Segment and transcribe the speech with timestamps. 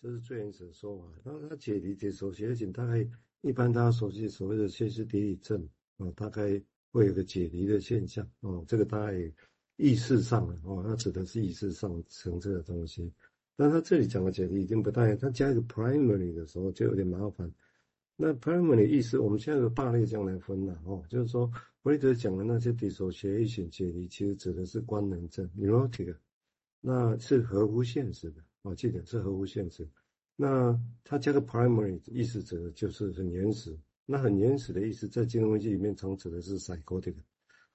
[0.00, 1.04] 这是最原始的说法。
[1.24, 3.08] 然后他解离解手血型，大概
[3.40, 8.64] 一般大家熟悉所谓的歇斯底里症啊，大概会有个解离的现象哦。
[8.66, 9.32] 这个大概
[9.76, 13.12] 意识上的哦，它指的是意识上层次的东西。
[13.58, 17.50] 但他这里讲的解离已经不太，他加一个 primary 的时候就有点麻烦。
[18.14, 21.46] 那 primary 意思，我们现在有大类这样来分了哦，就是说
[21.82, 26.14] 弗洛德讲的那些 dissociation 解离，其实指的是官能症 neurotic，
[26.82, 28.42] 那是合乎现实的。
[28.66, 29.88] 我记得是合乎现实。
[30.34, 33.78] 那它加个 primary 意思指的就是很原始。
[34.04, 37.14] 那很原始的意思，在金融分析里面常指的是 psychotic。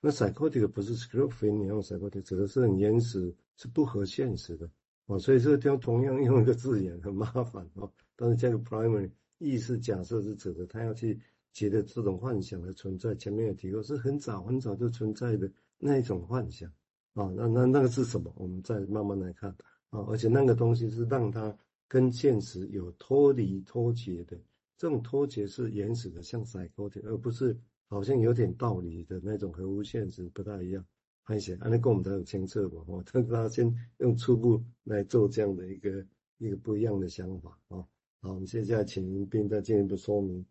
[0.00, 4.70] 那 psychotic 不是 schizophrenia psychotic，指的是很原始，是不合现实的。
[5.06, 7.90] 哦，所以这个地方同样用一个字眼很麻烦哦。
[8.14, 11.18] 但是加个 primary 意思假设是指的他要去
[11.52, 16.70] 觉得这种幻想的存在，前面有提过是很早很早就存在的那一种幻想
[17.14, 17.32] 啊。
[17.34, 18.30] 那那那个是什么？
[18.36, 19.56] 我们再慢慢来看。
[19.90, 21.56] 啊，而且那个东西是让他
[21.86, 24.38] 跟现实有脱离脱节的，
[24.76, 27.56] 这种脱节是原始的，像 psychotic，而不是
[27.88, 30.84] 好像有点道理的那种合乎现实，不太一样。
[31.22, 36.04] 还行，那跟我们都有前测吧，我跟大家先用初步来做这样的一个
[36.38, 37.84] 一个不一样的想法啊。
[38.20, 40.44] 好，我们现在请林斌再进一步说明。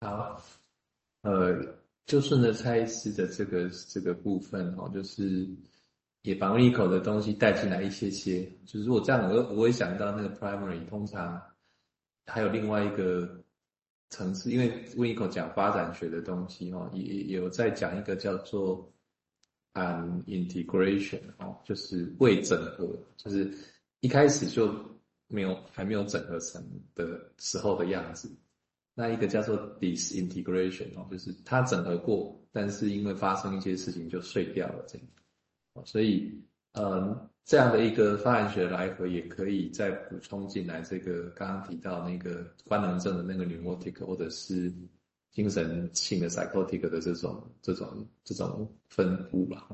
[0.00, 0.40] 好，
[1.22, 5.48] 呃，就顺着蔡医师的这个这个部分哦，就是。
[6.22, 11.40] 也把温尼口的东西带进来一些些，就是如果这样，我我会想到那个 primary，通常
[12.26, 13.42] 还有另外一个
[14.10, 18.92] 层次，因为温尼口讲发展学的东西哈，也也有在讲一个叫做
[19.74, 23.50] an integration 哦，就是未整合，就是
[24.00, 24.74] 一开始就
[25.28, 26.62] 没有还没有整合成
[26.94, 28.30] 的时候的样子。
[28.94, 35.06] 那一个叫做 disintegration 哦，就是它整合过，但是因为发生一些事情就碎掉了这样。
[35.84, 36.32] 所以，
[36.72, 40.80] 嗯，这样的一个发展学来回，也可以再补充进来。
[40.82, 44.72] 这个刚刚提到那个官能症的那个 neurotic，或者是
[45.30, 49.66] 精神性的 psychotic 的这种这种这种分布吧。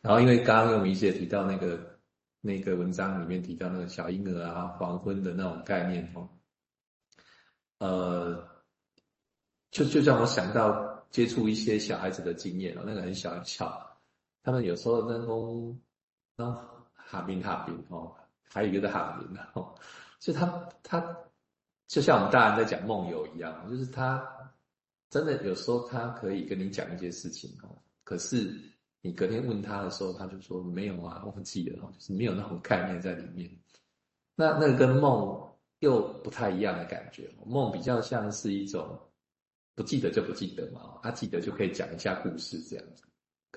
[0.00, 1.98] 然后，因为刚刚我们一些提到那个
[2.40, 6.28] 那个文章里面提到那个小婴儿啊，黄昏的那种概念哦，
[7.78, 8.48] 呃，
[9.70, 13.87] 就就让我想到接触一些小孩子的经验哦，那个很小巧。
[14.48, 15.78] 他们有时候那种，
[16.36, 16.64] 啊
[16.94, 18.14] 哈宾哈宾哦，
[18.48, 19.74] 还有一个的哈宾哦，
[20.18, 20.46] 就他
[20.82, 21.16] 他
[21.86, 24.26] 就像我们大人在讲梦游一样，就是他
[25.10, 28.58] 真的有时候他可以跟你讲一些事情哦，可是
[29.02, 33.50] 你隔天问他的时候，他就说没有啊，忘记了哦，就是没有那种概念在里面。
[34.34, 35.46] 那那个跟梦
[35.80, 38.98] 又不太一样的感觉，梦比较像是一种
[39.74, 43.04] 不记得就不记得嘛，他记得就可以讲一下故事这样子。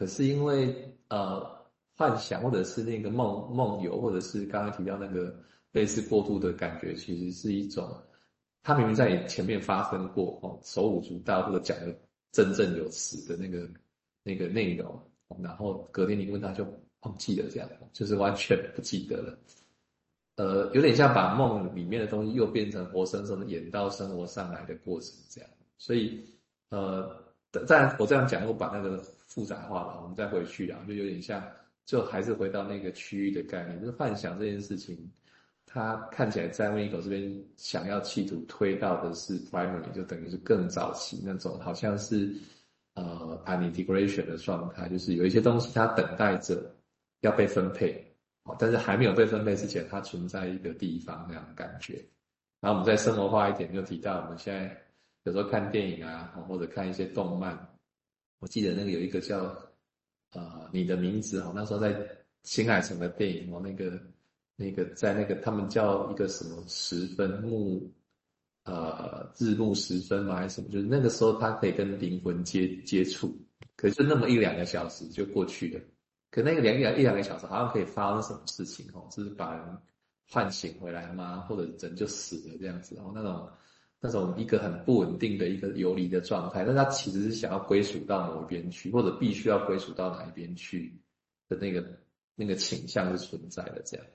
[0.02, 0.76] 可是因为
[1.10, 1.48] 呃
[1.96, 5.32] 幻想或者是那个梦梦游，或者是刚刚提到那个
[5.74, 7.88] 类似过度的感觉，其实是一种，
[8.64, 11.96] 他明明在前面发生过哦，手舞足蹈或者讲的
[12.32, 13.70] 振振有词的那个
[14.24, 15.00] 那个内容，
[15.40, 16.66] 然后隔天你问他就
[17.02, 19.38] 忘记了，这样就是完全不记得了，
[20.38, 26.26] 呃，有点像把梦里面的东西又变成活生生的演到生活上来的过程这样，所以
[26.72, 27.24] 呃，
[27.68, 29.00] 在我这样讲，我把那个。
[29.34, 31.42] 复杂化了，我们再回去啊，就有点像，
[31.86, 35.10] 就还是回到那个区域的概念，就是幻想这件事情，
[35.66, 42.36] 它看起来在温尼口这边想要企图推到的是 primary，就等于是更早期那种，好像是
[42.96, 46.76] 呃 an integration 的状态，就是有一些东西它等待着
[47.22, 48.06] 要被分配，
[48.44, 52.04] 好但是还没有被分配之前，它存在一个地方那样的感觉。
[52.60, 54.78] 然后我们再生活化一点，就提到我们现在
[55.24, 57.58] 有时候看电影啊，或者看一些动漫。
[58.42, 59.56] 我记得那个有一个叫
[60.34, 61.96] 呃你的名字哈，那时候在
[62.42, 64.02] 新海诚的电影哦，那个
[64.56, 67.88] 那个在那个他们叫一个什么时分木
[68.64, 70.70] 呃日暮时分吗还是什么？
[70.70, 73.32] 就是那个时候他可以跟灵魂接接触，
[73.76, 75.80] 可是就那么一两个小时就过去了。
[76.32, 79.08] 可那个两两一两个小时好像可以发生什么事情哦？
[79.12, 79.78] 就是把人
[80.32, 81.42] 唤醒回来吗？
[81.42, 83.12] 或者人就死了这样子然哦？
[83.14, 83.48] 那种。
[84.04, 91.00] 那种一个很不稳定的一个游离的状态，但他其实是想要归属到某一边去，或者必须要归属到哪一边去
[91.48, 91.88] 的那个
[92.36, 93.80] 那个倾向是存在的。
[93.86, 94.06] 这样，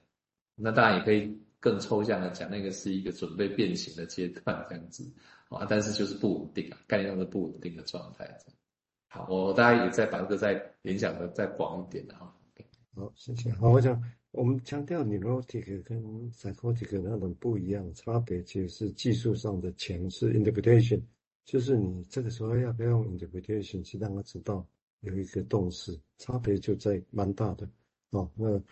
[0.56, 5.08] 那当然也可以更抽象的讲，那个是一个准备变形的阶段，这样子
[5.50, 8.28] 啊，但是就是不稳定啊，概念上是不稳定的状态。
[9.06, 12.34] 好，我大家也再把这个再联想的再广一点的哈。
[12.96, 13.52] 好，谢谢。
[13.52, 14.02] 好，我想。
[14.36, 21.00] 我们强调 neurotic 跟 psychotic 那种不一样，差别其实是技术上的诠释 interpretation，
[21.46, 24.66] 就是你这个时候要不要用 interpretation 去让他知道
[25.00, 27.66] 有一个动词，差别就在蛮大的
[28.10, 28.30] 哦。
[28.34, 28.62] 那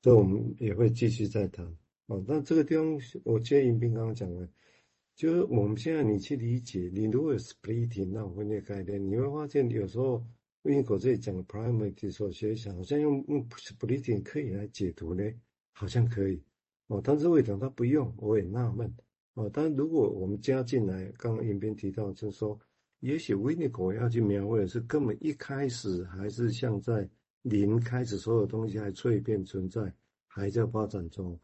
[0.00, 1.64] 这我们也会继续再谈
[2.06, 4.48] 哦，那这个地方我接迎宾刚刚讲的，
[5.14, 10.24] 就是我们现在你去理解，你如果有 splitting 那种分裂概念，你会发现有时候
[10.62, 15.24] 温狗这里讲的 primary dissociation 好像用用 splitting 可以来解读呢，
[15.72, 16.42] 好像可以
[16.86, 18.12] 哦，但是为什么他不用？
[18.18, 18.94] 我也纳闷
[19.34, 19.50] 哦。
[19.52, 22.58] 但是如果我们加进来，刚刚迎宾提到就是说，
[23.00, 27.08] 也许温尼狗要去描绘的是根本一开始还是像在
[27.42, 29.92] 零开始，所有东西还脆片存在，
[30.28, 31.38] 还在发展中。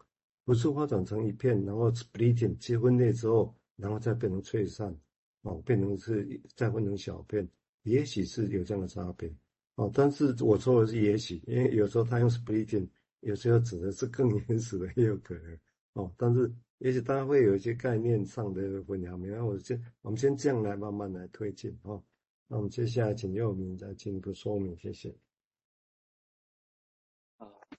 [0.44, 4.97] 不是发展成一片，然后 splitting 切分裂之后，然后再变成脆散，
[5.43, 7.47] 哦，变成是再分成小片，
[7.82, 9.32] 也许是有这样的差别，
[9.76, 12.88] 哦，但是我说的是也许，因为有时候他用 splitting，
[13.20, 15.58] 有时候指的是更原始的也有可能，
[15.94, 22.02] 哦，但是也许大家会有一些概念上的混淆，没关系，我先我们先这样来慢慢来推进，哦，
[22.46, 25.14] 那我们接下来请佑铭再进一步说明，谢谢。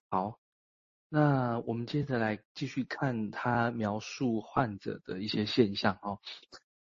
[0.10, 0.40] 好。
[1.12, 6.20] 那我们接着来继续看他描述患者的一些现象哦。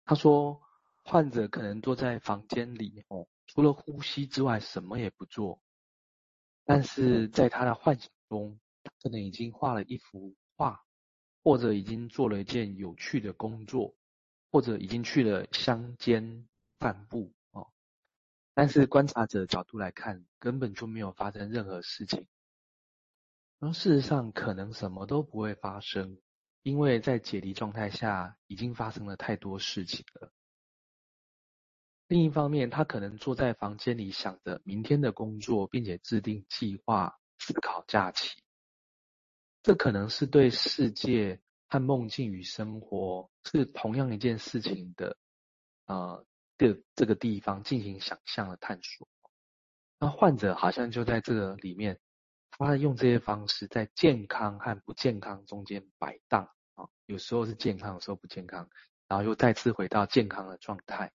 [0.04, 0.62] 他说，
[1.10, 5.60] 患者可能坐在房间里哦，除了呼吸之外什么也不做，
[6.66, 10.86] 但是在他的幻想中，他可能已经画了一幅画，
[11.44, 13.96] 或者已经做了一件有趣的工作，
[14.52, 16.48] 或者已经去了乡间
[16.80, 17.68] 散步哦。
[18.54, 22.28] 但是观察者的角度来看，根本就没有发生任何事情。
[23.58, 26.20] 而事实上，可能什么都不会发生，
[26.62, 30.32] 因为在解离状态下，已经发生了太多事情了。
[32.10, 38.42] 另一方面，他可能坐在房间里，想着明天的工作，并且制定计划、思考假期。
[39.62, 45.16] 这可能是对世界和梦境与生活是同样一件事情的，
[45.86, 46.26] 呃，
[46.58, 49.08] 的这个地方进行想象的探索。
[50.00, 52.00] 那患者好像就在这个里面。
[52.58, 58.68] 他用这些方式在健康和不健康中间摆荡啊，有时候是健康，有时候不健康，
[59.08, 61.14] 然后又再次回到健康的状态。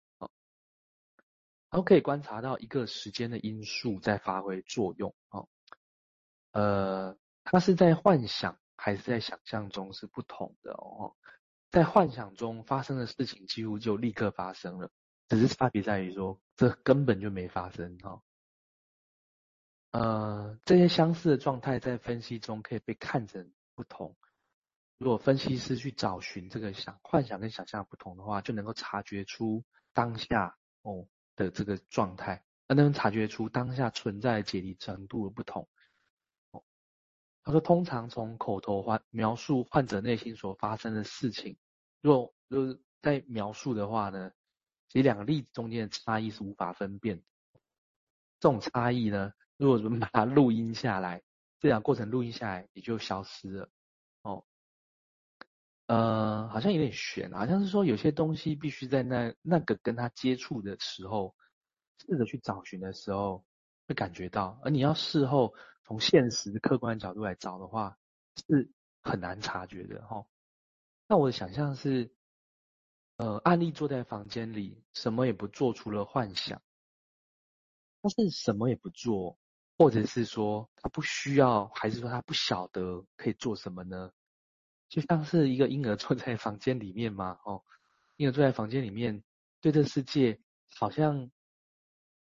[1.73, 5.41] 然后可以观察到一个时间的因素在发挥作用啊。
[6.51, 11.15] 呃，它是在幻想还是在想象中是不同的哦。
[11.71, 14.91] 在幻想中发生的事情几乎就立刻发生了，
[15.27, 18.21] 只是差别在于说这根本就没发生哈。
[19.93, 24.15] 呃，这些相似的状态在分析中可以被看成不同。
[24.99, 35.67] 如果分析师去找寻这个想幻想跟想象不同的话，就能够察觉出当下哦的这个状态，而能察觉出当下存在解离程度的不同。
[36.51, 36.63] 哦，
[37.43, 41.57] 他说，通常从口头患描述患者内心所发生的事情，
[42.01, 44.31] 若就是在描述的话呢，
[44.87, 47.23] 其实两个例子中间的差异是无法分辨。
[48.39, 51.21] 这种差异呢，如果我们把它录音下来，
[51.59, 53.69] 这两个过程录音下来也就消失了。
[54.21, 54.45] 哦，
[55.93, 61.35] 呃，好像有点悬，好像是说有些东西必须在那那个跟他接触的时候，
[61.99, 63.45] 试着去找寻的时候，
[63.87, 64.59] 会感觉到。
[64.63, 65.53] 而你要事后
[65.83, 67.95] 从现实客观角度来找的话，
[68.47, 68.71] 是
[69.03, 70.01] 很难察觉的。
[70.07, 70.27] 哈、哦，
[71.07, 72.11] 那我的想象是，
[73.17, 76.59] 呃，案例坐在房间里，什么也不做，除了幻想。
[78.01, 79.37] 他是什么也不做。
[79.77, 84.11] 或者是说他不需要，还是说他不晓得可以做什么呢？
[84.93, 87.63] 就像是一个婴儿坐在房间里面嘛，哦，
[88.15, 89.23] 婴儿坐在房间里面，
[89.59, 90.39] 对这世界
[90.75, 91.31] 好像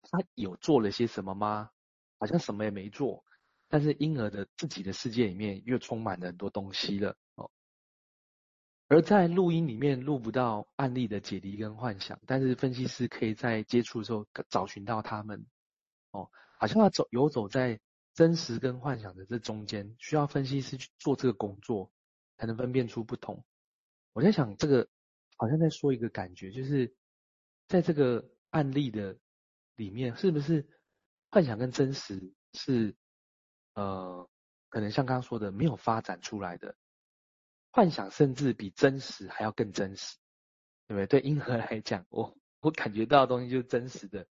[0.03, 1.71] 他有做了些什么吗？
[2.19, 3.25] 好像什么也没做，
[3.69, 7.51] 但是婴儿的自己的世界里面又充满了很多东西了，哦。
[8.89, 15.47] 而在录音里面录不到案例的解离跟幻想，但是分析师可以在接触的时候找寻到他们，
[16.11, 16.29] 哦。
[16.59, 17.81] 好像要走游走在
[18.13, 21.91] 真实跟幻想的这中间，需要分析师去做这个工作，
[22.39, 23.45] 才能分辨出不同。
[24.15, 24.89] 我在想，这个
[25.37, 26.97] 好像在说一个感觉，就是
[27.67, 29.19] 在这个案例的
[29.77, 30.67] 里面，是不是
[31.31, 32.97] 幻想跟真实是
[33.75, 34.27] 呃，
[34.71, 36.75] 可能像刚刚说的没有发展出来的，
[37.71, 40.17] 幻想甚至比真实还要更真实，
[40.87, 41.21] 对不对？
[41.21, 44.27] 对婴儿来讲，我我感觉到的东西就是真实的，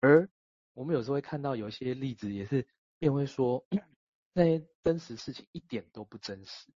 [0.00, 0.26] 而。
[0.74, 2.66] 我们有时候会看到有一些例子，也是
[2.98, 3.62] 便会说
[4.32, 6.72] 那些真实事情一点都不真实，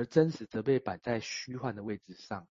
[0.00, 2.48] 而真实则被摆在虚幻的位置上。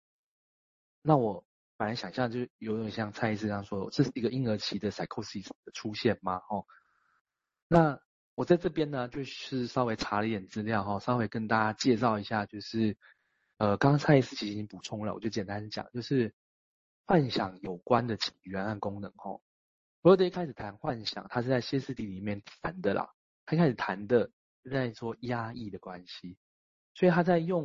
[1.01, 6.43] 那我本来想象就是有点像蔡医师这样说，这是一个婴儿期的 psychosis 的出现吗？
[6.51, 6.67] 哦，
[7.69, 8.01] 那
[8.35, 12.97] 我在这边呢，就是稍微查了一点资料哈，稍微跟大家介绍一下，就是
[13.59, 16.35] 呃，刚刚蔡医师其实已经补充了，我就简单讲，就是
[17.05, 19.41] 幻想有关的起源和功能哈。
[20.03, 23.15] 弗洛德一开始谈幻想，他是在歇斯底里面谈的啦。
[23.45, 24.33] 他一开始谈的
[24.65, 26.37] 是在说压抑的关系，
[26.97, 27.65] 所以他在用